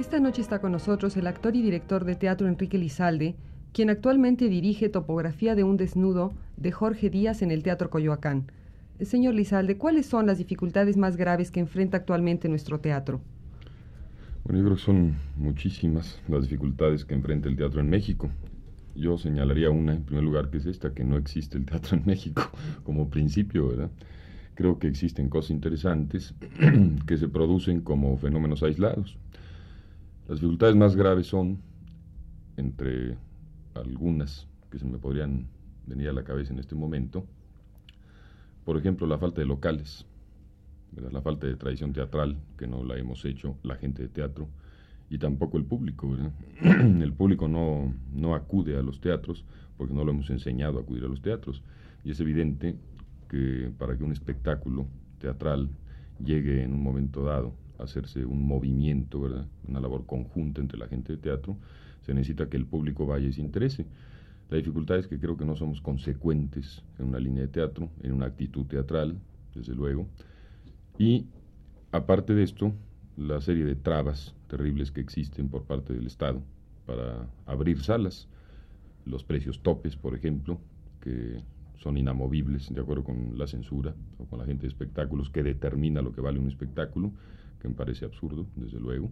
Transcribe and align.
Esta 0.00 0.18
noche 0.18 0.40
está 0.40 0.62
con 0.62 0.72
nosotros 0.72 1.14
el 1.18 1.26
actor 1.26 1.54
y 1.54 1.60
director 1.60 2.06
de 2.06 2.14
teatro 2.14 2.48
Enrique 2.48 2.78
Lizalde, 2.78 3.34
quien 3.74 3.90
actualmente 3.90 4.48
dirige 4.48 4.88
Topografía 4.88 5.54
de 5.54 5.62
un 5.62 5.76
desnudo 5.76 6.32
de 6.56 6.72
Jorge 6.72 7.10
Díaz 7.10 7.42
en 7.42 7.50
el 7.50 7.62
Teatro 7.62 7.90
Coyoacán. 7.90 8.50
Señor 9.02 9.34
Lizalde, 9.34 9.76
¿cuáles 9.76 10.06
son 10.06 10.26
las 10.26 10.38
dificultades 10.38 10.96
más 10.96 11.18
graves 11.18 11.50
que 11.50 11.60
enfrenta 11.60 11.98
actualmente 11.98 12.48
nuestro 12.48 12.80
teatro? 12.80 13.20
Bueno, 14.44 14.60
yo 14.60 14.64
creo 14.64 14.76
que 14.76 14.82
son 14.82 15.16
muchísimas 15.36 16.18
las 16.28 16.44
dificultades 16.44 17.04
que 17.04 17.14
enfrenta 17.14 17.50
el 17.50 17.56
teatro 17.56 17.82
en 17.82 17.90
México. 17.90 18.30
Yo 18.96 19.18
señalaría 19.18 19.68
una, 19.68 19.92
en 19.92 20.04
primer 20.04 20.24
lugar, 20.24 20.48
que 20.48 20.56
es 20.56 20.66
esta, 20.66 20.94
que 20.94 21.04
no 21.04 21.18
existe 21.18 21.58
el 21.58 21.66
teatro 21.66 21.98
en 21.98 22.06
México 22.06 22.50
como 22.84 23.10
principio, 23.10 23.68
¿verdad? 23.68 23.90
Creo 24.54 24.78
que 24.78 24.88
existen 24.88 25.28
cosas 25.28 25.50
interesantes 25.50 26.34
que 27.06 27.18
se 27.18 27.28
producen 27.28 27.82
como 27.82 28.16
fenómenos 28.16 28.62
aislados. 28.62 29.18
Las 30.30 30.38
dificultades 30.38 30.76
más 30.76 30.94
graves 30.94 31.26
son, 31.26 31.58
entre 32.56 33.18
algunas 33.74 34.46
que 34.70 34.78
se 34.78 34.84
me 34.84 34.96
podrían 34.96 35.48
venir 35.88 36.08
a 36.08 36.12
la 36.12 36.22
cabeza 36.22 36.52
en 36.52 36.60
este 36.60 36.76
momento, 36.76 37.26
por 38.64 38.76
ejemplo, 38.76 39.08
la 39.08 39.18
falta 39.18 39.40
de 39.40 39.48
locales, 39.48 40.06
la 40.94 41.20
falta 41.20 41.48
de 41.48 41.56
tradición 41.56 41.92
teatral, 41.92 42.36
que 42.56 42.68
no 42.68 42.84
la 42.84 42.96
hemos 42.96 43.24
hecho 43.24 43.56
la 43.64 43.74
gente 43.74 44.02
de 44.02 44.08
teatro, 44.08 44.46
y 45.08 45.18
tampoco 45.18 45.58
el 45.58 45.64
público. 45.64 46.16
El 46.62 47.12
público 47.12 47.48
no, 47.48 47.92
no 48.14 48.36
acude 48.36 48.76
a 48.76 48.82
los 48.82 49.00
teatros 49.00 49.44
porque 49.76 49.94
no 49.94 50.04
lo 50.04 50.12
hemos 50.12 50.30
enseñado 50.30 50.78
a 50.78 50.82
acudir 50.82 51.02
a 51.02 51.08
los 51.08 51.22
teatros. 51.22 51.60
Y 52.04 52.12
es 52.12 52.20
evidente 52.20 52.76
que 53.28 53.72
para 53.76 53.98
que 53.98 54.04
un 54.04 54.12
espectáculo 54.12 54.86
teatral 55.18 55.68
llegue 56.24 56.62
en 56.62 56.72
un 56.72 56.84
momento 56.84 57.24
dado 57.24 57.52
hacerse 57.82 58.24
un 58.24 58.46
movimiento, 58.46 59.20
¿verdad? 59.20 59.46
una 59.68 59.80
labor 59.80 60.06
conjunta 60.06 60.60
entre 60.60 60.78
la 60.78 60.88
gente 60.88 61.14
de 61.14 61.18
teatro, 61.18 61.56
se 62.04 62.14
necesita 62.14 62.48
que 62.48 62.56
el 62.56 62.66
público 62.66 63.06
vaya 63.06 63.28
y 63.28 63.32
se 63.32 63.40
interese. 63.40 63.86
La 64.50 64.56
dificultad 64.56 64.98
es 64.98 65.06
que 65.06 65.18
creo 65.18 65.36
que 65.36 65.44
no 65.44 65.56
somos 65.56 65.80
consecuentes 65.80 66.82
en 66.98 67.06
una 67.06 67.20
línea 67.20 67.42
de 67.42 67.48
teatro, 67.48 67.88
en 68.02 68.12
una 68.12 68.26
actitud 68.26 68.66
teatral, 68.66 69.16
desde 69.54 69.74
luego. 69.74 70.06
Y 70.98 71.26
aparte 71.92 72.34
de 72.34 72.42
esto, 72.42 72.72
la 73.16 73.40
serie 73.40 73.64
de 73.64 73.76
trabas 73.76 74.34
terribles 74.48 74.90
que 74.90 75.00
existen 75.00 75.48
por 75.48 75.64
parte 75.64 75.92
del 75.92 76.06
Estado 76.06 76.42
para 76.86 77.28
abrir 77.46 77.82
salas, 77.82 78.28
los 79.04 79.24
precios 79.24 79.60
topes, 79.62 79.96
por 79.96 80.14
ejemplo, 80.14 80.58
que 81.00 81.42
son 81.76 81.96
inamovibles 81.96 82.72
de 82.72 82.80
acuerdo 82.80 83.04
con 83.04 83.38
la 83.38 83.46
censura 83.46 83.94
o 84.18 84.24
con 84.24 84.38
la 84.38 84.44
gente 84.44 84.62
de 84.62 84.68
espectáculos 84.68 85.30
que 85.30 85.42
determina 85.42 86.02
lo 86.02 86.12
que 86.12 86.20
vale 86.20 86.38
un 86.38 86.48
espectáculo, 86.48 87.12
que 87.60 87.68
me 87.68 87.74
parece 87.74 88.04
absurdo, 88.04 88.46
desde 88.56 88.80
luego, 88.80 89.10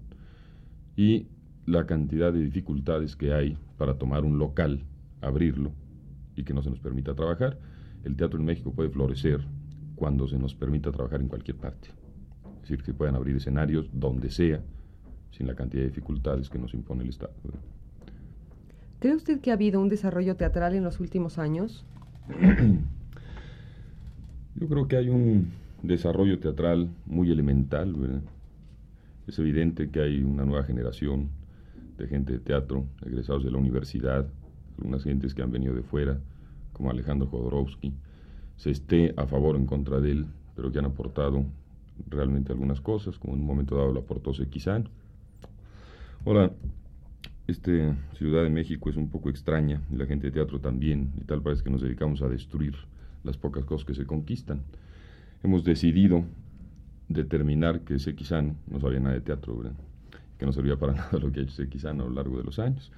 y 0.97 1.29
la 1.67 1.87
cantidad 1.87 2.33
de 2.33 2.41
dificultades 2.41 3.15
que 3.15 3.33
hay 3.33 3.59
para 3.77 3.99
tomar 3.99 4.25
un 4.25 4.39
local, 4.39 4.85
abrirlo 5.21 5.73
y 6.35 6.45
que 6.45 6.55
no 6.55 6.63
se 6.63 6.71
nos 6.71 6.81
permita 6.81 7.15
trabajar. 7.15 7.59
El 8.05 8.17
teatro 8.17 8.39
en 8.39 8.47
México 8.47 8.73
puede 8.73 8.89
florecer 8.89 9.45
cuando 9.95 10.27
se 10.27 10.39
nos 10.39 10.55
permita 10.55 10.91
trabajar 10.91 11.21
en 11.21 11.29
cualquier 11.29 11.59
parte. 11.59 11.89
Es 12.57 12.63
decir, 12.63 12.83
que 12.83 12.95
puedan 12.95 13.17
abrir 13.17 13.37
escenarios 13.37 13.91
donde 13.93 14.31
sea, 14.31 14.63
sin 15.31 15.47
la 15.47 15.55
cantidad 15.55 15.83
de 15.83 15.89
dificultades 15.89 16.49
que 16.49 16.59
nos 16.59 16.75
impone 16.75 17.03
el 17.03 17.11
Estado. 17.11 17.35
¿Cree 18.99 19.15
usted 19.15 19.41
que 19.41 19.51
ha 19.51 19.55
habido 19.55 19.81
un 19.81 19.89
desarrollo 19.89 20.37
teatral 20.37 20.75
en 20.75 20.85
los 20.85 21.01
últimos 21.01 21.39
años? 21.39 21.85
Yo 24.57 24.69
creo 24.69 24.89
que 24.89 24.97
hay 24.97 25.09
un 25.09 25.53
desarrollo 25.83 26.41
teatral 26.41 26.91
muy 27.07 27.31
elemental, 27.31 27.95
¿verdad? 27.95 28.23
Es 29.28 29.39
evidente 29.39 29.91
que 29.91 30.00
hay 30.00 30.22
una 30.22 30.47
nueva 30.47 30.65
generación 30.65 31.28
de 31.99 32.09
gente 32.09 32.33
de 32.33 32.39
teatro, 32.39 32.87
egresados 33.05 33.44
de 33.44 33.50
la 33.50 33.59
universidad, 33.59 34.27
algunas 34.78 35.05
gentes 35.05 35.34
que 35.34 35.43
han 35.43 35.50
venido 35.50 35.75
de 35.75 35.83
fuera, 35.83 36.19
como 36.72 36.91
Alejandro 36.91 37.28
Jodorowsky, 37.28 37.93
se 38.56 38.71
esté 38.71 39.12
a 39.19 39.27
favor 39.27 39.55
o 39.55 39.59
en 39.59 39.67
contra 39.67 40.00
de 40.00 40.12
él, 40.12 40.27
pero 40.56 40.72
que 40.72 40.78
han 40.78 40.87
aportado 40.87 41.44
realmente 42.09 42.53
algunas 42.53 42.81
cosas, 42.81 43.19
como 43.19 43.34
en 43.34 43.41
un 43.41 43.47
momento 43.47 43.77
dado 43.77 43.93
lo 43.93 44.00
aportó 44.00 44.33
Sequizán. 44.33 44.88
Ahora, 46.25 46.50
este 47.47 47.94
Ciudad 48.15 48.44
de 48.44 48.50
México 48.50 48.88
es 48.88 48.97
un 48.97 49.11
poco 49.11 49.28
extraña, 49.28 49.83
y 49.93 49.97
la 49.97 50.06
gente 50.06 50.28
de 50.28 50.33
teatro 50.33 50.59
también, 50.59 51.12
y 51.21 51.25
tal 51.25 51.43
parece 51.43 51.62
que 51.62 51.71
nos 51.71 51.83
dedicamos 51.83 52.22
a 52.22 52.28
destruir 52.28 52.77
las 53.25 53.37
pocas 53.37 53.67
cosas 53.67 53.84
que 53.84 53.94
se 53.94 54.06
conquistan. 54.06 54.62
Hemos 55.43 55.65
decidido 55.65 56.25
determinar 57.09 57.81
que 57.81 57.99
Sequizano 57.99 58.57
no 58.67 58.81
sabía 58.81 59.01
nada 59.01 59.15
de 59.15 59.21
teatro, 59.21 59.63
que 60.39 60.47
no 60.47 60.53
servía 60.53 60.77
para 60.77 60.93
nada 60.95 61.19
lo 61.19 61.33
que 61.33 61.41
ha 61.41 61.43
hecho 61.43 61.55
Sequizano 61.55 62.05
a 62.05 62.09
lo 62.09 62.15
largo 62.15 62.37
de 62.39 62.45
los 62.45 62.59
años. 62.59 62.93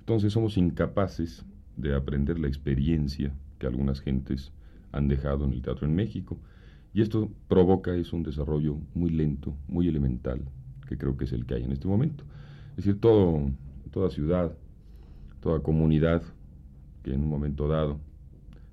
Entonces 0.00 0.32
somos 0.32 0.56
incapaces 0.56 1.44
de 1.76 1.94
aprender 1.94 2.38
la 2.38 2.48
experiencia 2.48 3.32
que 3.58 3.66
algunas 3.66 4.00
gentes 4.00 4.52
han 4.92 5.08
dejado 5.08 5.44
en 5.44 5.52
el 5.52 5.62
teatro 5.62 5.86
en 5.86 5.94
México. 5.94 6.38
Y 6.94 7.02
esto 7.02 7.30
provoca 7.48 7.94
es 7.94 8.12
un 8.12 8.22
desarrollo 8.22 8.78
muy 8.94 9.10
lento, 9.10 9.54
muy 9.68 9.88
elemental, 9.88 10.40
que 10.88 10.96
creo 10.96 11.16
que 11.16 11.24
es 11.24 11.32
el 11.32 11.44
que 11.44 11.54
hay 11.54 11.64
en 11.64 11.72
este 11.72 11.86
momento. 11.86 12.24
Es 12.70 12.84
decir, 12.84 13.00
toda 13.00 14.10
ciudad, 14.10 14.56
toda 15.40 15.60
comunidad 15.60 16.22
que 17.02 17.12
en 17.12 17.22
un 17.22 17.28
momento 17.28 17.68
dado 17.68 18.00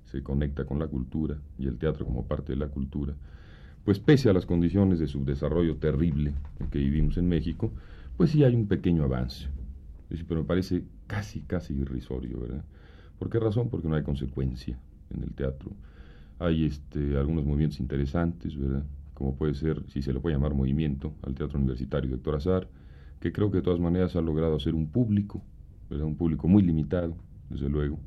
se 0.06 0.24
conecta 0.24 0.66
con 0.66 0.80
la 0.80 0.88
cultura 0.88 1.38
y 1.58 1.68
el 1.68 1.78
teatro 1.78 2.06
como 2.06 2.26
parte 2.26 2.54
de 2.54 2.58
la 2.58 2.68
cultura, 2.68 3.14
pues 3.86 4.00
pese 4.00 4.30
a 4.30 4.34
las 4.34 4.46
condiciones 4.46 5.00
de 5.00 5.08
subdesarrollo 5.08 5.78
terrible 5.78 6.34
en 6.60 6.68
que 6.68 6.80
vivimos 6.80 7.18
en 7.18 7.30
México, 7.30 7.72
pues 8.18 8.32
sí 8.32 8.44
hay 8.44 8.56
un 8.56 8.68
pequeño 8.68 9.04
avance. 9.04 9.48
Pero 10.28 10.42
me 10.42 10.48
parece 10.48 10.84
casi, 11.08 11.42
casi 11.42 11.74
irrisorio, 11.74 12.40
¿verdad? 12.40 12.66
¿Por 13.20 13.30
qué 13.30 13.40
razón? 13.40 13.70
Porque 13.70 13.88
no 13.88 13.96
hay 13.96 14.04
consecuencia 14.04 14.78
en 15.14 15.24
el 15.24 15.34
teatro. 15.34 15.72
Hay 16.40 16.66
este, 16.66 17.18
algunos 17.18 17.46
movimientos 17.46 17.80
interesantes, 17.80 18.58
¿verdad? 18.58 18.84
Como 19.14 19.36
puede 19.36 19.54
ser, 19.54 19.84
si 19.88 20.02
se 20.02 20.14
le 20.14 20.20
puede 20.20 20.36
llamar 20.36 20.54
movimiento, 20.54 21.14
al 21.22 21.36
Teatro 21.36 21.60
Universitario 21.60 22.10
de 22.10 22.18
Héctor 22.18 22.36
Azar, 22.36 22.68
que 23.20 23.32
creo 23.32 23.52
que 23.52 23.58
de 23.58 23.64
todas 23.64 23.80
maneras 23.80 24.16
ha 24.16 24.22
logrado 24.22 24.56
hacer 24.56 24.76
un 24.76 24.88
público, 24.88 25.42
¿verdad? 25.90 26.06
Un 26.06 26.16
público 26.16 26.48
muy 26.48 26.64
limitado, 26.64 27.16
desde 27.50 27.70
luego, 27.70 28.00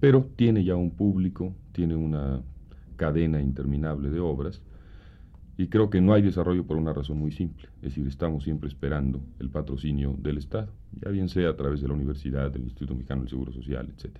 pero 0.00 0.28
tiene 0.36 0.64
ya 0.64 0.76
un 0.76 0.90
público, 0.90 1.54
tiene 1.72 1.96
una 1.96 2.42
cadena 2.96 3.40
interminable 3.40 4.10
de 4.10 4.20
obras, 4.20 4.60
y 5.58 5.68
creo 5.68 5.88
que 5.88 6.00
no 6.00 6.12
hay 6.12 6.22
desarrollo 6.22 6.66
por 6.66 6.76
una 6.76 6.92
razón 6.92 7.18
muy 7.18 7.32
simple, 7.32 7.68
es 7.76 7.82
decir, 7.82 8.06
estamos 8.06 8.44
siempre 8.44 8.68
esperando 8.68 9.22
el 9.40 9.48
patrocinio 9.48 10.14
del 10.18 10.38
Estado, 10.38 10.70
ya 11.02 11.10
bien 11.10 11.28
sea 11.28 11.48
a 11.48 11.56
través 11.56 11.80
de 11.80 11.88
la 11.88 11.94
universidad, 11.94 12.50
del 12.50 12.64
Instituto 12.64 12.94
Mexicano 12.94 13.22
del 13.22 13.30
Seguro 13.30 13.52
Social, 13.52 13.88
etc. 13.88 14.16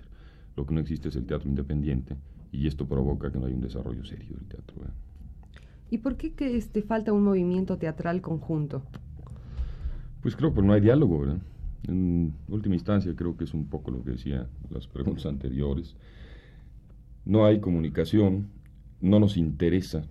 Lo 0.55 0.65
que 0.65 0.73
no 0.73 0.79
existe 0.79 1.09
es 1.09 1.15
el 1.15 1.25
teatro 1.25 1.47
independiente 1.47 2.15
y 2.51 2.65
esto 2.65 2.87
provoca 2.87 3.31
que 3.31 3.37
no 3.37 3.45
haya 3.45 3.55
un 3.55 3.61
desarrollo 3.61 4.03
serio 4.03 4.35
del 4.35 4.47
teatro. 4.47 4.77
¿Y 5.89 5.99
por 5.99 6.17
qué 6.17 6.33
que 6.33 6.57
este, 6.57 6.81
falta 6.81 7.13
un 7.13 7.23
movimiento 7.23 7.77
teatral 7.77 8.21
conjunto? 8.21 8.83
Pues 10.21 10.35
creo 10.35 10.53
que 10.53 10.61
no 10.61 10.73
hay 10.73 10.81
diálogo, 10.81 11.19
¿verdad? 11.19 11.41
En 11.87 12.33
última 12.49 12.75
instancia 12.75 13.15
creo 13.15 13.37
que 13.37 13.43
es 13.43 13.53
un 13.53 13.67
poco 13.67 13.91
lo 13.91 14.03
que 14.03 14.11
decía 14.11 14.47
las 14.69 14.87
preguntas 14.87 15.25
anteriores. 15.27 15.95
No 17.23 17.45
hay 17.45 17.59
comunicación, 17.59 18.47
no 18.99 19.19
nos 19.19 19.37
interesa 19.37 20.03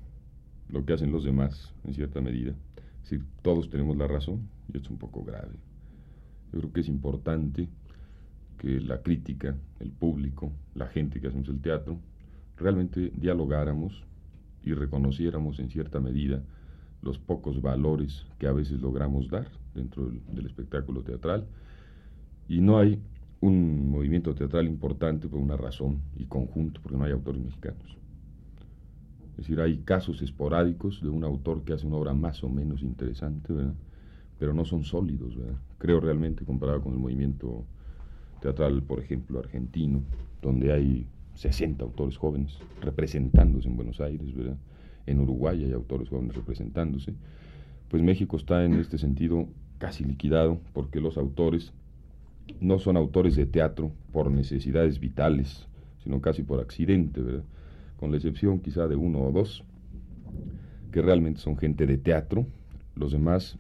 lo 0.68 0.84
que 0.84 0.92
hacen 0.92 1.12
los 1.12 1.24
demás, 1.24 1.74
en 1.84 1.94
cierta 1.94 2.20
medida. 2.20 2.54
Decir, 3.02 3.24
todos 3.42 3.70
tenemos 3.70 3.96
la 3.96 4.06
razón 4.06 4.48
y 4.72 4.78
es 4.78 4.90
un 4.90 4.98
poco 4.98 5.24
grave. 5.24 5.54
Yo 6.52 6.60
creo 6.60 6.72
que 6.72 6.80
es 6.80 6.88
importante 6.88 7.68
que 8.58 8.80
la 8.80 9.02
crítica, 9.02 9.54
el 9.80 9.90
público, 9.90 10.52
la 10.74 10.86
gente 10.88 11.20
que 11.20 11.28
hacemos 11.28 11.48
el 11.48 11.60
teatro, 11.60 11.98
realmente 12.56 13.12
dialogáramos 13.14 14.04
y 14.62 14.72
reconociéramos 14.72 15.58
en 15.60 15.70
cierta 15.70 16.00
medida 16.00 16.42
los 17.02 17.18
pocos 17.18 17.60
valores 17.60 18.26
que 18.38 18.46
a 18.46 18.52
veces 18.52 18.80
logramos 18.80 19.28
dar 19.28 19.46
dentro 19.74 20.06
del, 20.06 20.20
del 20.32 20.46
espectáculo 20.46 21.02
teatral. 21.02 21.46
Y 22.48 22.60
no 22.60 22.78
hay 22.78 23.00
un 23.40 23.90
movimiento 23.90 24.34
teatral 24.34 24.66
importante 24.66 25.28
por 25.28 25.38
una 25.38 25.56
razón 25.56 26.00
y 26.16 26.24
conjunto, 26.24 26.80
porque 26.82 26.96
no 26.96 27.04
hay 27.04 27.12
autores 27.12 27.40
mexicanos. 27.42 27.96
Es 29.36 29.44
decir, 29.44 29.60
hay 29.60 29.78
casos 29.78 30.22
esporádicos 30.22 31.02
de 31.02 31.10
un 31.10 31.22
autor 31.22 31.62
que 31.62 31.74
hace 31.74 31.86
una 31.86 31.96
obra 31.96 32.14
más 32.14 32.42
o 32.42 32.48
menos 32.48 32.82
interesante, 32.82 33.52
¿verdad? 33.52 33.74
pero 34.38 34.54
no 34.54 34.64
son 34.64 34.84
sólidos. 34.84 35.36
¿verdad? 35.36 35.56
Creo 35.78 36.00
realmente, 36.00 36.44
comparado 36.44 36.82
con 36.82 36.92
el 36.92 36.98
movimiento 36.98 37.64
teatral, 38.40 38.82
por 38.82 39.00
ejemplo, 39.00 39.38
argentino, 39.38 40.02
donde 40.42 40.72
hay 40.72 41.06
60 41.34 41.84
autores 41.84 42.16
jóvenes 42.16 42.58
representándose 42.80 43.68
en 43.68 43.76
Buenos 43.76 44.00
Aires, 44.00 44.34
¿verdad? 44.34 44.56
En 45.06 45.20
Uruguay 45.20 45.64
hay 45.64 45.72
autores 45.72 46.08
jóvenes 46.08 46.34
representándose. 46.34 47.14
Pues 47.88 48.02
México 48.02 48.36
está 48.36 48.64
en 48.64 48.74
este 48.74 48.98
sentido 48.98 49.46
casi 49.78 50.04
liquidado 50.04 50.58
porque 50.72 51.00
los 51.00 51.18
autores 51.18 51.72
no 52.60 52.78
son 52.78 52.96
autores 52.96 53.36
de 53.36 53.46
teatro 53.46 53.92
por 54.12 54.30
necesidades 54.30 54.98
vitales, 54.98 55.68
sino 56.02 56.20
casi 56.20 56.42
por 56.42 56.60
accidente, 56.60 57.20
¿verdad? 57.20 57.44
Con 57.96 58.10
la 58.10 58.16
excepción 58.16 58.60
quizá 58.60 58.86
de 58.86 58.96
uno 58.96 59.20
o 59.20 59.32
dos, 59.32 59.64
que 60.92 61.02
realmente 61.02 61.40
son 61.40 61.56
gente 61.56 61.86
de 61.86 61.98
teatro, 61.98 62.46
los 62.94 63.12
demás 63.12 63.58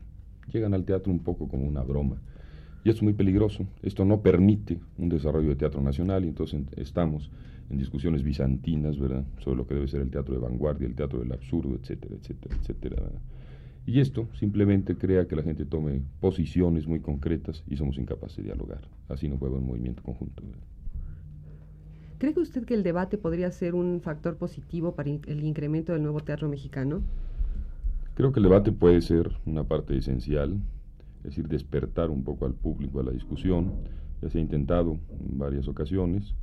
llegan 0.52 0.74
al 0.74 0.84
teatro 0.84 1.12
un 1.12 1.20
poco 1.20 1.48
como 1.48 1.66
una 1.66 1.82
broma. 1.82 2.20
Y 2.84 2.88
esto 2.88 3.00
es 3.00 3.02
muy 3.02 3.14
peligroso. 3.14 3.66
Esto 3.82 4.04
no 4.04 4.22
permite 4.22 4.78
un 4.98 5.08
desarrollo 5.08 5.48
de 5.48 5.56
teatro 5.56 5.80
nacional 5.80 6.24
y 6.24 6.28
entonces 6.28 6.62
estamos 6.76 7.30
en 7.68 7.78
discusiones 7.78 8.22
bizantinas, 8.22 8.98
¿verdad? 8.98 9.24
Sobre 9.40 9.56
lo 9.56 9.66
que 9.66 9.74
debe 9.74 9.88
ser 9.88 10.02
el 10.02 10.10
teatro 10.10 10.34
de 10.34 10.40
vanguardia, 10.40 10.86
el 10.86 10.94
teatro 10.94 11.18
del 11.18 11.32
absurdo, 11.32 11.74
etcétera, 11.74 12.14
etcétera, 12.14 12.56
etcétera. 12.60 13.02
Y 13.86 14.00
esto 14.00 14.28
simplemente 14.38 14.96
crea 14.96 15.26
que 15.26 15.36
la 15.36 15.42
gente 15.42 15.64
tome 15.64 16.02
posiciones 16.20 16.86
muy 16.86 17.00
concretas 17.00 17.64
y 17.68 17.76
somos 17.76 17.98
incapaces 17.98 18.38
de 18.38 18.44
dialogar. 18.44 18.82
Así 19.08 19.28
no 19.28 19.36
juega 19.36 19.56
un 19.56 19.66
movimiento 19.66 20.02
conjunto. 20.02 20.42
¿Cree 22.18 22.32
que 22.32 22.40
usted 22.40 22.64
que 22.64 22.72
el 22.72 22.82
debate 22.82 23.18
podría 23.18 23.50
ser 23.50 23.74
un 23.74 24.00
factor 24.00 24.36
positivo 24.36 24.94
para 24.94 25.10
el 25.10 25.44
incremento 25.44 25.92
del 25.92 26.02
nuevo 26.02 26.20
teatro 26.20 26.48
mexicano? 26.48 27.02
Creo 28.14 28.32
que 28.32 28.40
el 28.40 28.44
debate 28.44 28.72
puede 28.72 29.02
ser 29.02 29.32
una 29.44 29.64
parte 29.64 29.94
esencial, 29.94 30.58
es 31.18 31.24
decir, 31.24 31.46
despertar 31.46 32.08
un 32.08 32.24
poco 32.24 32.46
al 32.46 32.54
público 32.54 33.00
a 33.00 33.02
la 33.02 33.10
discusión. 33.10 33.70
Ya 34.22 34.30
se 34.30 34.38
ha 34.38 34.40
intentado 34.40 34.92
en 34.92 35.38
varias 35.38 35.68
ocasiones. 35.68 36.34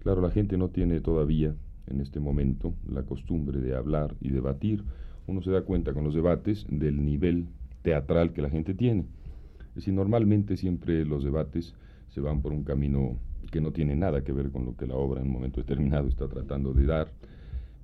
Claro, 0.00 0.20
la 0.20 0.30
gente 0.30 0.58
no 0.58 0.68
tiene 0.68 1.00
todavía 1.00 1.54
en 1.86 2.02
este 2.02 2.20
momento 2.20 2.74
la 2.86 3.02
costumbre 3.04 3.62
de 3.62 3.74
hablar 3.74 4.14
y 4.20 4.28
debatir. 4.28 4.84
Uno 5.26 5.40
se 5.40 5.50
da 5.50 5.62
cuenta 5.62 5.94
con 5.94 6.04
los 6.04 6.14
debates 6.14 6.66
del 6.68 7.02
nivel 7.02 7.46
teatral 7.80 8.34
que 8.34 8.42
la 8.42 8.50
gente 8.50 8.74
tiene. 8.74 9.06
Es 9.70 9.76
decir, 9.76 9.94
normalmente 9.94 10.58
siempre 10.58 11.06
los 11.06 11.24
debates 11.24 11.74
se 12.08 12.20
van 12.20 12.42
por 12.42 12.52
un 12.52 12.64
camino 12.64 13.16
que 13.50 13.60
no 13.60 13.72
tiene 13.72 13.96
nada 13.96 14.22
que 14.22 14.32
ver 14.32 14.50
con 14.50 14.64
lo 14.64 14.76
que 14.76 14.86
la 14.86 14.94
obra 14.94 15.20
en 15.20 15.28
un 15.28 15.32
momento 15.32 15.60
determinado 15.60 16.08
está 16.08 16.28
tratando 16.28 16.72
de 16.72 16.86
dar 16.86 17.12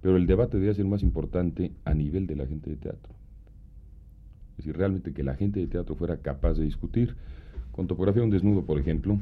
pero 0.05 0.19
el 0.19 0.27
debate 0.27 0.59
debe 0.59 0.75
ser 0.75 0.85
más 0.85 1.03
importante 1.03 1.73
a 1.87 1.95
nivel 1.95 2.27
de 2.27 2.37
la 2.37 2.47
gente 2.47 2.69
de 2.69 2.77
teatro. 2.77 3.15
Es 4.51 4.59
decir, 4.59 4.77
realmente 4.77 5.15
que 5.15 5.23
la 5.23 5.35
gente 5.35 5.61
de 5.61 5.67
teatro 5.67 5.95
fuera 5.95 6.19
capaz 6.19 6.59
de 6.59 6.65
discutir. 6.65 7.17
Con 7.73 7.87
topografía 7.87 8.23
un 8.23 8.29
desnudo, 8.29 8.67
por 8.67 8.79
ejemplo, 8.79 9.19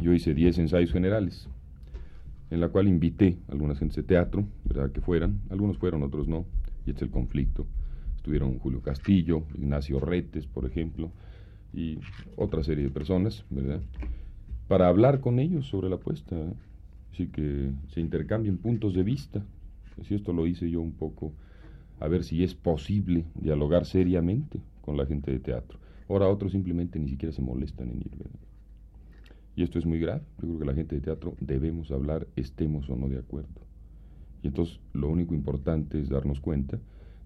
yo 0.00 0.12
hice 0.12 0.34
10 0.34 0.58
ensayos 0.58 0.90
generales, 0.90 1.48
en 2.50 2.60
la 2.60 2.70
cual 2.70 2.88
invité 2.88 3.38
a 3.48 3.52
algunas 3.52 3.78
gentes 3.78 3.98
de 3.98 4.02
teatro, 4.02 4.48
¿verdad? 4.64 4.90
Que 4.90 5.00
fueran, 5.00 5.42
algunos 5.48 5.78
fueron, 5.78 6.02
otros 6.02 6.26
no, 6.26 6.44
y 6.84 6.90
este 6.90 7.04
es 7.04 7.08
el 7.08 7.10
conflicto. 7.10 7.68
Estuvieron 8.16 8.58
Julio 8.58 8.82
Castillo, 8.82 9.44
Ignacio 9.54 10.00
Retes, 10.00 10.44
por 10.48 10.66
ejemplo, 10.66 11.12
y 11.72 12.00
otra 12.34 12.64
serie 12.64 12.82
de 12.82 12.90
personas, 12.90 13.44
¿verdad? 13.48 13.80
Para 14.70 14.86
hablar 14.86 15.18
con 15.18 15.40
ellos 15.40 15.66
sobre 15.66 15.88
la 15.88 15.96
apuesta, 15.96 16.36
así 17.12 17.26
que 17.26 17.72
se 17.92 18.00
intercambien 18.00 18.56
puntos 18.56 18.94
de 18.94 19.02
vista, 19.02 19.44
si 20.04 20.14
esto 20.14 20.32
lo 20.32 20.46
hice 20.46 20.70
yo 20.70 20.80
un 20.80 20.92
poco 20.92 21.32
a 21.98 22.06
ver 22.06 22.22
si 22.22 22.44
es 22.44 22.54
posible 22.54 23.24
dialogar 23.34 23.84
seriamente 23.84 24.60
con 24.82 24.96
la 24.96 25.06
gente 25.06 25.32
de 25.32 25.40
teatro. 25.40 25.80
Ahora 26.08 26.28
otros 26.28 26.52
simplemente 26.52 27.00
ni 27.00 27.08
siquiera 27.08 27.34
se 27.34 27.42
molestan 27.42 27.88
en 27.88 27.98
ir. 27.98 28.12
Y 29.56 29.64
esto 29.64 29.80
es 29.80 29.86
muy 29.86 29.98
grave. 29.98 30.22
Yo 30.40 30.46
creo 30.46 30.58
que 30.60 30.64
la 30.66 30.74
gente 30.74 30.94
de 30.94 31.00
teatro 31.00 31.34
debemos 31.40 31.90
hablar, 31.90 32.28
estemos 32.36 32.88
o 32.90 32.94
no 32.94 33.08
de 33.08 33.18
acuerdo. 33.18 33.48
Y 34.44 34.46
entonces 34.46 34.78
lo 34.92 35.08
único 35.08 35.34
importante 35.34 35.98
es 35.98 36.08
darnos 36.08 36.38
cuenta 36.38 36.78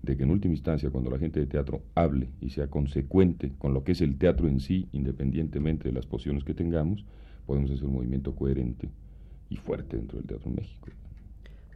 de 0.03 0.17
que 0.17 0.23
en 0.23 0.31
última 0.31 0.55
instancia 0.55 0.89
cuando 0.89 1.11
la 1.11 1.19
gente 1.19 1.41
de 1.41 1.47
teatro 1.47 1.83
hable 1.95 2.31
y 2.41 2.49
sea 2.49 2.69
consecuente 2.69 3.53
con 3.59 3.75
lo 3.75 3.85
que 3.85 3.93
es 3.93 4.01
el 4.01 4.17
teatro 4.17 4.49
en 4.49 4.61
sí, 4.61 4.89
independientemente 4.93 5.91
de 5.91 5.95
las 5.95 6.07
posiciones 6.07 6.43
que 6.43 6.55
tengamos, 6.55 7.05
podemos 7.47 7.71
hacer 7.71 7.85
un 7.85 7.95
movimiento 7.95 8.35
coherente 8.35 8.89
y 9.51 9.57
fuerte 9.57 9.97
dentro 9.97 10.19
del 10.19 10.27
teatro 10.27 10.51
en 10.51 10.57
México. 10.57 10.89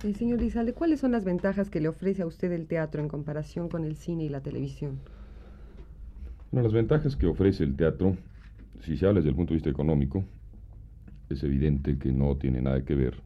Eh, 0.04 0.14
señor 0.14 0.40
Lizalde, 0.40 0.74
¿cuáles 0.74 1.00
son 1.00 1.12
las 1.12 1.24
ventajas 1.24 1.70
que 1.70 1.80
le 1.80 1.88
ofrece 1.88 2.22
a 2.22 2.26
usted 2.26 2.52
el 2.52 2.66
teatro 2.66 3.02
en 3.02 3.08
comparación 3.08 3.68
con 3.68 3.84
el 3.84 3.96
cine 3.96 4.24
y 4.24 4.28
la 4.28 4.40
televisión? 4.40 5.00
Bueno, 6.50 6.64
las 6.64 6.72
ventajas 6.72 7.16
que 7.16 7.26
ofrece 7.26 7.64
el 7.64 7.76
teatro, 7.76 8.16
si 8.80 8.96
se 8.96 9.06
habla 9.06 9.20
desde 9.20 9.30
el 9.30 9.36
punto 9.36 9.50
de 9.50 9.56
vista 9.56 9.70
económico, 9.70 10.24
es 11.28 11.42
evidente 11.42 11.98
que 11.98 12.12
no 12.12 12.36
tiene 12.36 12.62
nada 12.62 12.84
que 12.84 12.94
ver 12.94 13.20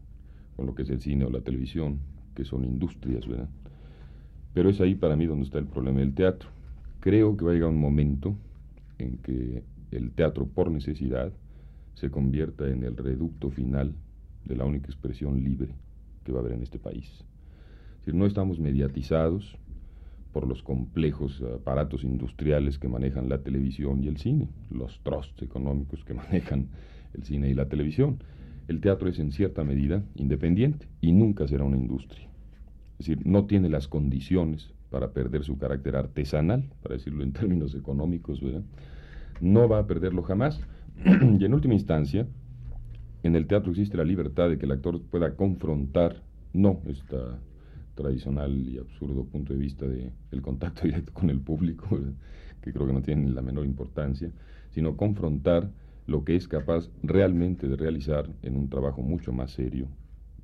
con 0.57 0.67
lo 0.67 0.75
que 0.75 0.83
es 0.83 0.91
el 0.91 1.01
cine 1.01 1.25
o 1.25 1.31
la 1.31 1.41
televisión, 1.41 2.01
que 2.35 2.45
son 2.45 2.65
industrias, 2.65 3.27
¿verdad? 3.29 3.49
Pero 4.55 4.71
es 4.71 4.81
ahí 4.81 4.95
para 4.95 5.15
mí 5.15 5.27
donde 5.27 5.45
está 5.45 5.59
el 5.59 5.67
problema 5.67 6.01
del 6.01 6.15
teatro. 6.15 6.49
Creo 7.01 7.37
que 7.37 7.45
va 7.45 7.51
a 7.53 7.55
llegar 7.55 7.69
un 7.69 7.79
momento 7.79 8.35
en 8.99 9.19
que 9.19 9.63
el 9.91 10.11
teatro 10.13 10.47
por 10.47 10.71
necesidad 10.71 11.33
se 11.95 12.11
convierta 12.11 12.69
en 12.69 12.85
el 12.85 12.97
reducto 12.97 13.51
final 13.51 13.95
de 14.45 14.57
la 14.57 14.65
única 14.65 14.87
expresión 14.87 15.43
libre 15.43 15.75
que 16.25 16.33
va 16.33 16.39
a 16.39 16.41
haber 16.43 16.55
en 16.55 16.63
este 16.63 16.79
país. 16.79 17.09
Es 17.11 17.99
decir, 18.07 18.15
no 18.15 18.27
estamos 18.27 18.59
mediatizados 18.59 19.57
por 20.33 20.47
los 20.49 20.63
complejos 20.63 21.43
aparatos 21.55 22.05
industriales 22.05 22.79
que 22.79 22.89
manejan 22.89 23.29
la 23.29 23.43
televisión 23.43 24.03
y 24.03 24.09
el 24.09 24.17
cine, 24.17 24.49
los 24.71 25.01
trusts 25.03 25.43
económicos 25.43 26.05
que 26.05 26.15
manejan 26.15 26.69
el 27.15 27.23
cine 27.25 27.51
y 27.51 27.55
la 27.55 27.69
televisión. 27.69 28.23
El 28.69 28.81
teatro 28.81 29.09
es 29.09 29.19
en 29.19 29.33
cierta 29.33 29.65
medida 29.65 30.03
independiente 30.15 30.87
y 31.01 31.13
nunca 31.13 31.47
será 31.47 31.65
una 31.65 31.77
industria. 31.77 32.29
Es 32.99 33.07
decir, 33.07 33.27
no 33.27 33.47
tiene 33.47 33.69
las 33.69 33.89
condiciones 33.89 34.73
para 34.91 35.13
perder 35.13 35.43
su 35.43 35.59
carácter 35.59 35.97
artesanal, 35.97 36.71
para 36.83 36.95
decirlo 36.95 37.25
en 37.25 37.33
términos 37.33 37.75
económicos. 37.75 38.41
No 39.41 39.69
va 39.69 39.79
a 39.79 39.87
perderlo 39.87 40.23
jamás. 40.23 40.61
y 41.39 41.45
en 41.45 41.55
última 41.55 41.75
instancia, 41.75 42.27
en 43.23 43.37
el 43.37 43.47
teatro 43.47 43.71
existe 43.71 43.97
la 43.97 44.05
libertad 44.05 44.49
de 44.49 44.59
que 44.59 44.67
el 44.67 44.73
actor 44.73 45.01
pueda 45.03 45.37
confrontar, 45.37 46.23
no 46.53 46.83
esta 46.87 47.39
tradicional 47.95 48.69
y 48.69 48.79
absurdo 48.79 49.25
punto 49.25 49.53
de 49.53 49.59
vista 49.59 49.87
de 49.87 50.13
el 50.31 50.43
contacto 50.43 50.83
directo 50.85 51.13
con 51.13 51.31
el 51.31 51.41
público, 51.41 51.99
que 52.63 52.73
creo 52.73 52.87
que 52.87 52.93
no 52.93 53.03
tiene 53.03 53.31
la 53.31 53.43
menor 53.43 53.65
importancia, 53.65 54.31
sino 54.71 54.97
confrontar 54.97 55.71
lo 56.07 56.25
que 56.25 56.37
es 56.37 56.49
capaz 56.49 56.91
realmente 57.03 57.69
de 57.69 57.77
realizar 57.77 58.29
en 58.43 58.57
un 58.57 58.69
trabajo 58.69 59.03
mucho 59.03 59.33
más 59.33 59.53
serio, 59.53 59.87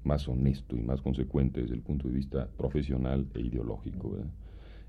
más 0.05 0.29
honesto 0.29 0.77
y 0.77 0.83
más 0.83 1.03
consecuente 1.03 1.63
desde 1.63 1.75
el 1.75 1.83
punto 1.83 2.09
de 2.09 2.15
vista 2.15 2.49
profesional 2.57 3.27
e 3.35 3.41
ideológico. 3.41 4.17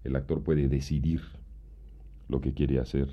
El 0.03 0.15
actor 0.15 0.43
puede 0.43 0.67
decidir 0.67 1.21
lo 2.27 2.39
que 2.39 2.53
quiere 2.53 2.79
hacer 2.79 3.09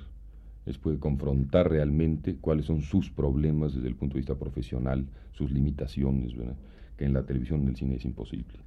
es 0.67 0.77
puede 0.77 0.99
confrontar 0.99 1.69
realmente 1.69 2.35
cuáles 2.35 2.65
son 2.65 2.81
sus 2.81 3.09
problemas 3.09 3.73
desde 3.73 3.87
el 3.87 3.95
punto 3.95 4.15
de 4.15 4.19
vista 4.19 4.35
profesional, 4.35 5.07
sus 5.31 5.51
limitaciones, 5.51 6.33
que 6.97 7.05
en 7.05 7.13
la 7.13 7.23
televisión 7.23 7.61
en 7.61 7.69
el 7.69 7.75
cine 7.75 7.95
es 7.95 8.05
imposible. 8.05 8.59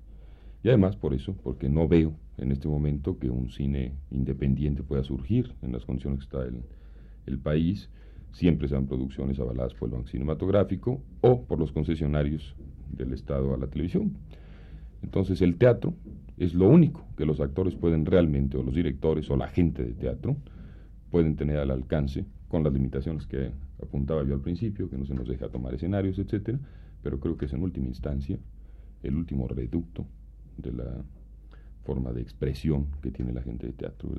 Y 0.62 0.69
además 0.69 0.97
por 0.97 1.14
eso, 1.14 1.35
porque 1.42 1.69
no 1.69 1.88
veo 1.88 2.14
en 2.38 2.52
este 2.52 2.69
momento 2.69 3.19
que 3.19 3.30
un 3.30 3.50
cine 3.50 3.92
independiente 4.11 4.83
pueda 4.83 5.04
surgir 5.04 5.54
en 5.62 5.73
las 5.73 5.85
condiciones 5.85 6.21
que 6.21 6.25
está 6.25 6.42
el, 6.42 6.62
el 7.26 7.38
país, 7.38 7.90
siempre 8.33 8.69
sean 8.69 8.87
producciones 8.87 9.38
avaladas 9.38 9.75
por 9.75 9.88
el 9.88 9.95
Banco 9.95 10.09
Cinematográfico 10.09 11.02
o 11.21 11.42
por 11.42 11.59
los 11.59 11.73
concesionarios 11.73 12.54
del 12.90 13.12
Estado 13.12 13.54
a 13.54 13.59
la 13.59 13.66
televisión. 13.66 14.16
Entonces 15.02 15.40
el 15.42 15.57
teatro 15.57 15.95
es 16.37 16.54
lo 16.54 16.69
único 16.69 17.04
que 17.16 17.26
los 17.26 17.40
actores 17.40 17.75
pueden 17.75 18.07
realmente, 18.07 18.57
o 18.57 18.62
los 18.62 18.75
directores 18.75 19.30
o 19.30 19.37
la 19.37 19.49
gente 19.49 19.85
de 19.85 19.92
teatro, 19.92 20.37
pueden 21.11 21.37
tener 21.37 21.59
al 21.59 21.71
alcance 21.71 22.25
con 22.49 22.64
las 22.64 22.73
limitaciones 22.73 23.26
que 23.26 23.52
apuntaba 23.83 24.25
yo 24.25 24.35
al 24.35 24.40
principio, 24.40 24.88
que 24.88 24.99
no 24.99 25.07
se 25.07 25.14
nos 25.14 25.29
deja 25.29 25.49
tomar 25.49 25.75
escenarios, 25.75 26.19
etcétera, 26.19 26.59
pero 27.02 27.21
creo 27.21 27.37
que 27.37 27.47
es 27.47 27.52
en 27.52 27.62
última 27.62 27.88
instancia 27.88 28.38
el 29.02 29.17
último 29.17 29.49
reducto 29.49 30.07
de 30.59 30.73
la 30.73 31.05
forma 31.85 32.12
de 32.12 32.21
expresión 32.21 32.88
que 33.02 33.11
tiene 33.11 33.33
la 33.33 33.43
gente 33.43 33.67
de 33.67 33.73
teatro, 33.73 34.11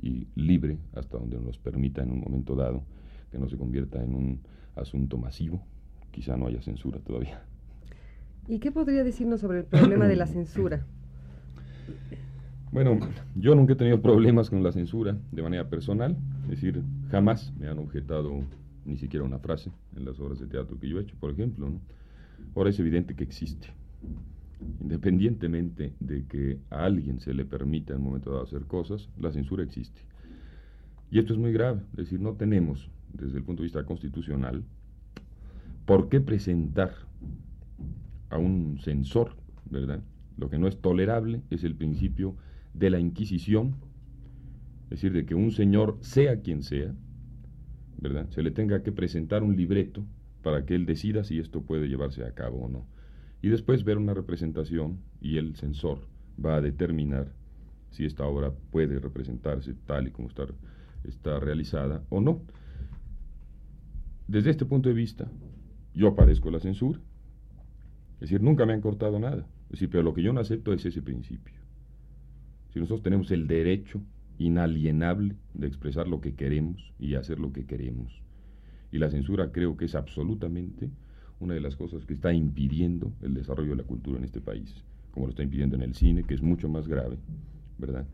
y 0.00 0.26
libre 0.34 0.78
hasta 0.94 1.16
donde 1.16 1.38
nos 1.38 1.58
permita 1.58 2.02
en 2.02 2.10
un 2.10 2.20
momento 2.20 2.56
dado 2.56 2.82
que 3.30 3.38
no 3.38 3.48
se 3.48 3.56
convierta 3.56 4.02
en 4.02 4.14
un 4.14 4.40
asunto 4.74 5.16
masivo, 5.16 5.62
quizá 6.10 6.36
no 6.36 6.48
haya 6.48 6.60
censura 6.60 6.98
todavía. 6.98 7.42
¿Y 8.48 8.58
qué 8.58 8.72
podría 8.72 9.04
decirnos 9.04 9.40
sobre 9.40 9.60
el 9.60 9.64
problema 9.64 10.08
de 10.08 10.16
la 10.16 10.26
censura? 10.26 10.84
Bueno, 12.72 12.98
yo 13.34 13.54
nunca 13.54 13.74
he 13.74 13.76
tenido 13.76 14.00
problemas 14.00 14.48
con 14.48 14.62
la 14.62 14.72
censura 14.72 15.14
de 15.30 15.42
manera 15.42 15.68
personal, 15.68 16.16
es 16.44 16.52
decir, 16.52 16.82
jamás 17.10 17.52
me 17.60 17.68
han 17.68 17.78
objetado 17.78 18.44
ni 18.86 18.96
siquiera 18.96 19.26
una 19.26 19.38
frase 19.38 19.70
en 19.94 20.06
las 20.06 20.18
obras 20.18 20.40
de 20.40 20.46
teatro 20.46 20.80
que 20.80 20.88
yo 20.88 20.98
he 20.98 21.02
hecho, 21.02 21.14
por 21.20 21.30
ejemplo. 21.30 21.70
Ahora 22.56 22.70
es 22.70 22.80
evidente 22.80 23.14
que 23.14 23.24
existe. 23.24 23.68
Independientemente 24.80 25.92
de 26.00 26.24
que 26.24 26.60
a 26.70 26.86
alguien 26.86 27.20
se 27.20 27.34
le 27.34 27.44
permita 27.44 27.92
en 27.92 27.98
un 27.98 28.06
momento 28.06 28.30
dado 28.30 28.44
hacer 28.44 28.62
cosas, 28.62 29.10
la 29.20 29.30
censura 29.32 29.62
existe. 29.62 30.00
Y 31.10 31.18
esto 31.18 31.34
es 31.34 31.38
muy 31.38 31.52
grave, 31.52 31.82
es 31.90 32.04
decir, 32.04 32.20
no 32.20 32.32
tenemos, 32.36 32.90
desde 33.12 33.36
el 33.36 33.44
punto 33.44 33.60
de 33.60 33.66
vista 33.66 33.84
constitucional, 33.84 34.64
por 35.84 36.08
qué 36.08 36.22
presentar 36.22 36.94
a 38.30 38.38
un 38.38 38.78
censor, 38.80 39.36
¿verdad? 39.68 40.00
Lo 40.38 40.48
que 40.48 40.56
no 40.56 40.68
es 40.68 40.80
tolerable 40.80 41.42
es 41.50 41.64
el 41.64 41.74
principio 41.74 42.34
de 42.74 42.90
la 42.90 42.98
Inquisición, 42.98 43.76
es 44.84 44.90
decir, 44.90 45.12
de 45.12 45.24
que 45.24 45.34
un 45.34 45.52
señor, 45.52 45.98
sea 46.00 46.40
quien 46.40 46.62
sea, 46.62 46.94
¿verdad? 47.98 48.28
Se 48.30 48.42
le 48.42 48.50
tenga 48.50 48.82
que 48.82 48.92
presentar 48.92 49.42
un 49.42 49.56
libreto 49.56 50.04
para 50.42 50.64
que 50.64 50.74
él 50.74 50.86
decida 50.86 51.24
si 51.24 51.38
esto 51.38 51.62
puede 51.62 51.88
llevarse 51.88 52.24
a 52.24 52.32
cabo 52.32 52.64
o 52.64 52.68
no. 52.68 52.86
Y 53.40 53.48
después 53.48 53.84
ver 53.84 53.98
una 53.98 54.14
representación 54.14 54.98
y 55.20 55.38
el 55.38 55.56
censor 55.56 55.98
va 56.44 56.56
a 56.56 56.60
determinar 56.60 57.32
si 57.90 58.04
esta 58.04 58.26
obra 58.26 58.52
puede 58.70 58.98
representarse 58.98 59.74
tal 59.86 60.08
y 60.08 60.10
como 60.10 60.28
está, 60.28 60.46
está 61.04 61.38
realizada 61.40 62.02
o 62.08 62.20
no. 62.20 62.42
Desde 64.26 64.50
este 64.50 64.64
punto 64.64 64.88
de 64.88 64.94
vista, 64.94 65.30
yo 65.94 66.14
padezco 66.14 66.50
la 66.50 66.60
censura. 66.60 67.00
Es 68.14 68.30
decir, 68.30 68.40
nunca 68.40 68.66
me 68.66 68.72
han 68.72 68.80
cortado 68.80 69.18
nada. 69.18 69.46
Es 69.70 69.80
pero 69.88 70.02
lo 70.02 70.14
que 70.14 70.22
yo 70.22 70.32
no 70.32 70.40
acepto 70.40 70.72
es 70.72 70.84
ese 70.84 71.02
principio. 71.02 71.61
Si 72.72 72.78
nosotros 72.78 73.02
tenemos 73.02 73.30
el 73.30 73.46
derecho 73.46 74.00
inalienable 74.38 75.36
de 75.54 75.66
expresar 75.66 76.08
lo 76.08 76.20
que 76.20 76.34
queremos 76.34 76.92
y 76.98 77.14
hacer 77.14 77.38
lo 77.38 77.52
que 77.52 77.66
queremos. 77.66 78.22
Y 78.90 78.98
la 78.98 79.10
censura 79.10 79.52
creo 79.52 79.76
que 79.76 79.84
es 79.86 79.94
absolutamente 79.94 80.90
una 81.40 81.54
de 81.54 81.60
las 81.60 81.76
cosas 81.76 82.04
que 82.04 82.14
está 82.14 82.32
impidiendo 82.32 83.12
el 83.20 83.34
desarrollo 83.34 83.70
de 83.70 83.76
la 83.76 83.82
cultura 83.82 84.18
en 84.18 84.24
este 84.24 84.40
país, 84.40 84.84
como 85.10 85.26
lo 85.26 85.30
está 85.30 85.42
impidiendo 85.42 85.76
en 85.76 85.82
el 85.82 85.94
cine, 85.94 86.24
que 86.24 86.34
es 86.34 86.42
mucho 86.42 86.68
más 86.68 86.88
grave, 86.88 87.18
¿verdad? 87.78 88.06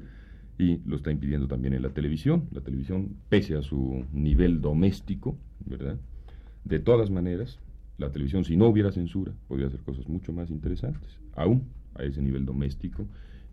Y 0.58 0.78
lo 0.86 0.96
está 0.96 1.12
impidiendo 1.12 1.46
también 1.46 1.74
en 1.74 1.82
la 1.82 1.90
televisión. 1.90 2.48
La 2.50 2.60
televisión, 2.60 3.16
pese 3.28 3.54
a 3.54 3.62
su 3.62 4.04
nivel 4.12 4.60
doméstico, 4.60 5.36
¿verdad? 5.66 5.98
De 6.64 6.80
todas 6.80 7.10
maneras, 7.10 7.60
la 7.96 8.10
televisión, 8.10 8.44
si 8.44 8.56
no 8.56 8.66
hubiera 8.66 8.90
censura, 8.90 9.32
podría 9.46 9.68
hacer 9.68 9.80
cosas 9.80 10.08
mucho 10.08 10.32
más 10.32 10.50
interesantes, 10.50 11.18
aún 11.34 11.64
a 11.94 12.02
ese 12.02 12.22
nivel 12.22 12.44
doméstico 12.44 13.06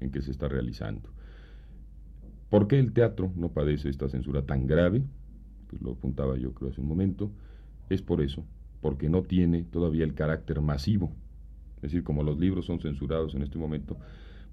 en 0.05 0.11
que 0.11 0.21
se 0.21 0.31
está 0.31 0.47
realizando. 0.47 1.09
¿Por 2.49 2.67
qué 2.67 2.79
el 2.79 2.93
teatro 2.93 3.31
no 3.35 3.49
padece 3.49 3.89
esta 3.89 4.07
censura 4.07 4.45
tan 4.45 4.67
grave? 4.67 5.03
Pues 5.69 5.81
lo 5.81 5.91
apuntaba 5.91 6.37
yo 6.37 6.53
creo 6.53 6.71
hace 6.71 6.81
un 6.81 6.87
momento. 6.87 7.31
Es 7.89 8.01
por 8.01 8.21
eso, 8.21 8.45
porque 8.81 9.09
no 9.09 9.23
tiene 9.23 9.63
todavía 9.63 10.05
el 10.05 10.13
carácter 10.13 10.61
masivo. 10.61 11.11
Es 11.77 11.83
decir, 11.83 12.03
como 12.03 12.23
los 12.23 12.39
libros 12.39 12.65
son 12.65 12.79
censurados 12.79 13.35
en 13.35 13.41
este 13.41 13.57
momento, 13.57 13.97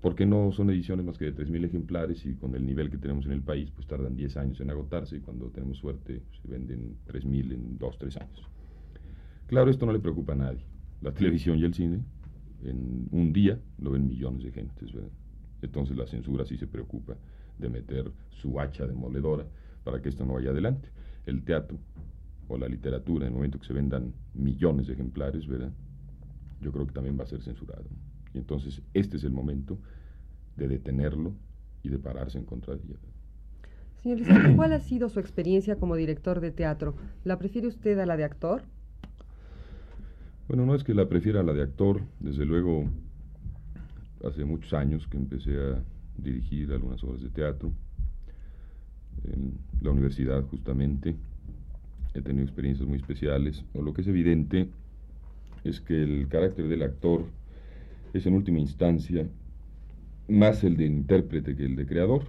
porque 0.01 0.27
no 0.27 0.51
son 0.53 0.71
ediciones 0.71 1.07
más 1.07 1.17
que 1.17 1.27
de 1.27 1.35
3.000 1.35 1.65
ejemplares 1.65 2.27
y 2.27 2.35
con 2.35 2.57
el 2.57 2.67
nivel 2.67 2.91
que 2.91 2.99
tenemos 2.99 3.25
en 3.27 3.33
el 3.33 3.43
país, 3.43 3.71
pues 3.71 3.87
tardan 3.87 4.17
10 4.17 4.37
años 4.37 4.61
en 4.61 4.71
agotarse 4.71 5.17
y 5.17 5.21
cuando 5.21 5.47
tenemos 5.51 5.79
suerte 5.79 6.23
se 6.43 6.49
venden 6.49 6.97
3.000 7.07 7.53
en 7.53 7.79
2, 7.79 7.99
3 7.99 8.17
años. 8.17 8.43
Claro, 9.47 9.71
esto 9.71 9.87
no 9.87 9.93
le 9.93 10.01
preocupa 10.01 10.33
a 10.33 10.37
nadie. 10.37 10.65
La 11.03 11.13
televisión 11.13 11.59
y 11.59 11.65
el 11.65 11.75
cine, 11.75 12.03
en 12.65 13.09
un 13.13 13.33
día 13.33 13.61
lo 13.79 13.93
ven 13.93 14.09
millones 14.09 14.43
de 14.43 14.51
gentes. 14.51 14.93
Entonces 15.63 15.97
la 15.97 16.07
censura 16.07 16.45
sí 16.45 16.57
se 16.57 16.67
preocupa 16.67 17.15
de 17.59 17.69
meter 17.69 18.11
su 18.31 18.61
hacha 18.61 18.87
demoledora 18.87 19.47
para 19.85 20.03
que 20.03 20.09
esto 20.09 20.25
no 20.25 20.35
vaya 20.35 20.51
adelante. 20.51 20.89
El 21.27 21.45
teatro 21.45 21.79
o 22.49 22.59
la 22.59 22.69
literatura, 22.69 23.27
en 23.27 23.33
el 23.33 23.37
momento 23.37 23.59
que 23.59 23.67
se 23.67 23.73
vendan 23.73 24.13
millones 24.35 24.89
de 24.89 24.95
ejemplares, 24.95 25.47
¿verdad? 25.47 25.73
Yo 26.61 26.73
creo 26.73 26.87
que 26.87 26.93
también 26.93 27.19
va 27.19 27.25
a 27.25 27.27
ser 27.27 27.43
censurado. 27.43 27.85
Y 28.35 28.39
entonces 28.39 28.83
este 28.93 29.17
es 29.17 29.25
el 29.25 29.33
momento 29.33 29.79
de 30.57 30.69
detenerlo 30.69 31.33
y 31.83 31.89
de 31.89 31.99
pararse 31.99 32.39
en 32.39 32.45
contra 32.45 32.75
de 32.75 32.83
ella. 32.83 32.97
Señor 34.03 34.57
¿cuál 34.57 34.73
ha 34.73 34.81
sido 34.81 35.09
su 35.09 35.21
experiencia 35.21 35.77
como 35.77 35.95
director 35.95 36.41
de 36.41 36.51
teatro? 36.51 36.97
¿La 37.25 37.39
prefiere 37.39 37.69
usted 37.69 37.99
a 38.01 38.07
la 38.07 38.17
de 38.17 38.25
actor? 38.25 38.63
Bueno, 40.49 40.67
no 40.67 40.75
es 40.75 40.83
que 40.83 40.93
la 40.93 41.09
prefiera 41.09 41.41
a 41.41 41.43
la 41.45 41.53
de 41.53 41.63
actor, 41.63 42.03
desde 42.19 42.45
luego 42.45 42.89
hace 44.25 44.45
muchos 44.45 44.73
años 44.73 45.07
que 45.09 45.17
empecé 45.17 45.59
a 45.59 45.83
dirigir 46.17 46.73
algunas 46.73 47.03
obras 47.05 47.23
de 47.23 47.31
teatro 47.31 47.73
en 49.25 49.59
la 49.81 49.91
universidad 49.91 50.43
justamente. 50.45 51.17
He 52.15 52.21
tenido 52.21 52.45
experiencias 52.45 52.87
muy 52.87 52.99
especiales. 52.99 53.65
Lo 53.75 53.93
que 53.93 54.03
es 54.03 54.09
evidente 54.09 54.69
es 55.65 55.81
que 55.81 56.03
el 56.03 56.29
carácter 56.29 56.69
del 56.69 56.83
actor 56.83 57.25
es 58.13 58.27
en 58.27 58.35
última 58.35 58.59
instancia 58.59 59.27
más 60.29 60.63
el 60.65 60.77
de 60.77 60.87
intérprete 60.87 61.57
que 61.57 61.65
el 61.65 61.77
de 61.77 61.87
creador. 61.87 62.25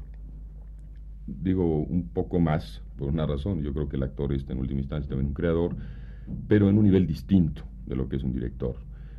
Digo 1.28 1.80
un 1.80 2.08
poco 2.10 2.40
más 2.40 2.82
por 2.98 3.10
una 3.10 3.26
razón. 3.26 3.62
Yo 3.62 3.74
creo 3.74 3.90
que 3.90 3.98
el 3.98 4.04
actor 4.04 4.34
es 4.34 4.50
en 4.50 4.58
última 4.58 4.82
instancia 4.82 5.10
también 5.10 5.28
un 5.28 5.34
creador, 5.34 5.76
pero 6.48 6.70
en 6.70 6.78
un 6.78 6.86
nivel 6.86 7.08
distinto 7.08 7.64
de 7.86 7.96
lo 7.96 8.08
que 8.08 8.18
es 8.18 8.24
un 8.24 8.34
director. 8.34 8.76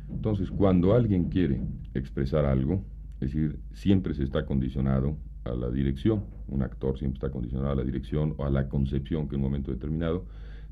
Entonces, 0.09 0.51
cuando 0.51 0.93
alguien 0.93 1.25
quiere 1.25 1.61
expresar 1.93 2.45
algo, 2.45 2.83
es 3.15 3.31
decir, 3.31 3.59
siempre 3.73 4.13
se 4.13 4.23
está 4.23 4.45
condicionado 4.45 5.17
a 5.43 5.53
la 5.53 5.69
dirección. 5.69 6.23
Un 6.47 6.63
actor 6.63 6.97
siempre 6.97 7.17
está 7.17 7.29
condicionado 7.29 7.71
a 7.71 7.75
la 7.75 7.83
dirección 7.83 8.35
o 8.37 8.45
a 8.45 8.49
la 8.49 8.67
concepción 8.67 9.27
que 9.27 9.35
en 9.35 9.41
un 9.41 9.47
momento 9.47 9.71
determinado 9.71 10.25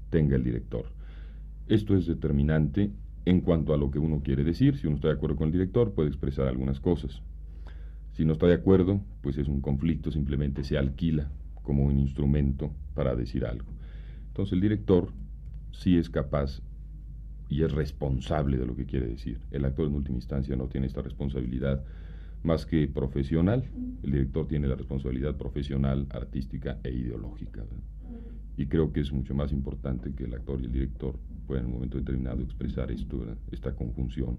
tenga 0.10 0.36
el 0.36 0.44
director. 0.44 0.86
Esto 1.68 1.96
es 1.96 2.06
determinante 2.06 2.92
en 3.26 3.42
cuanto 3.42 3.74
a 3.74 3.78
lo 3.78 3.90
que 3.90 4.00
uno 4.00 4.22
quiere 4.24 4.44
decir. 4.44 4.78
Si 4.78 4.88
uno 4.88 4.98
está 4.98 5.08
de 5.08 5.16
acuerdo 5.16 5.38
con 5.38 5.48
el 5.48 5.54
director, 5.54 5.94
puede 5.94 6.10
expresar 6.10 6.48
algunas 6.48 6.80
cosas. 6.80 7.22
Si 8.12 8.26
no 8.26 8.34
está 8.34 8.48
de 8.48 8.54
acuerdo, 8.54 9.02
pues 9.22 9.38
es 9.38 9.48
un 9.48 9.62
conflicto, 9.62 10.12
simplemente 10.12 10.64
se 10.64 10.78
alquila 10.78 11.32
como 11.64 11.86
un 11.86 11.98
instrumento 11.98 12.72
para 12.94 13.16
decir 13.16 13.46
algo. 13.46 13.72
Entonces 14.28 14.54
el 14.54 14.62
director 14.62 15.10
sí 15.72 15.98
es 15.98 16.10
capaz 16.10 16.62
y 17.54 17.64
es 17.64 17.72
responsable 17.72 18.58
de 18.58 18.66
lo 18.66 18.76
que 18.76 18.86
quiere 18.86 19.08
decir. 19.08 19.40
El 19.52 19.66
actor 19.66 19.88
en 19.88 19.94
última 19.94 20.16
instancia 20.16 20.56
no 20.56 20.66
tiene 20.66 20.88
esta 20.88 21.04
responsabilidad 21.04 21.84
más 22.42 22.66
que 22.66 22.88
profesional. 22.88 23.64
El 24.02 24.12
director 24.12 24.48
tiene 24.48 24.68
la 24.68 24.76
responsabilidad 24.76 25.36
profesional, 25.36 26.08
artística 26.10 26.80
e 26.84 26.90
ideológica. 26.90 27.64
Y 28.58 28.66
creo 28.66 28.92
que 28.92 29.02
es 29.02 29.12
mucho 29.14 29.36
más 29.36 29.52
importante 29.52 30.14
que 30.16 30.24
el 30.24 30.34
actor 30.34 30.60
y 30.62 30.66
el 30.66 30.72
director 30.72 31.16
puedan 31.46 31.66
en 31.66 31.70
un 31.70 31.76
momento 31.76 32.00
determinado 32.00 32.42
expresar 32.42 32.92
esto, 32.92 33.24
esta 33.52 33.76
conjunción 33.76 34.38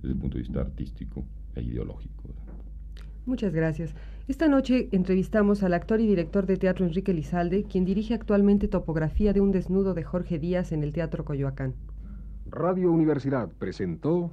desde 0.00 0.14
el 0.14 0.18
punto 0.18 0.38
de 0.38 0.44
vista 0.44 0.62
artístico 0.62 1.22
e 1.54 1.62
ideológico. 1.62 2.30
Muchas 3.26 3.52
gracias. 3.52 3.94
Esta 4.26 4.48
noche 4.48 4.88
entrevistamos 4.92 5.62
al 5.62 5.74
actor 5.74 6.00
y 6.00 6.06
director 6.06 6.46
de 6.46 6.56
teatro 6.56 6.86
Enrique 6.86 7.12
Lizalde, 7.12 7.64
quien 7.64 7.84
dirige 7.84 8.14
actualmente 8.14 8.68
Topografía 8.68 9.34
de 9.34 9.42
un 9.42 9.52
desnudo 9.52 9.92
de 9.92 10.02
Jorge 10.02 10.38
Díaz 10.38 10.72
en 10.72 10.82
el 10.82 10.94
Teatro 10.94 11.26
Coyoacán. 11.26 11.74
Radio 12.46 12.90
Universidad 12.92 13.48
presentó 13.58 14.30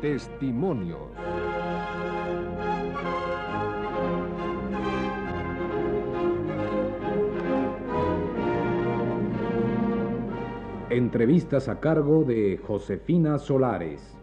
Testimonios. 0.00 0.98
Entrevistas 10.90 11.68
a 11.68 11.80
cargo 11.80 12.24
de 12.24 12.60
Josefina 12.66 13.38
Solares. 13.38 14.21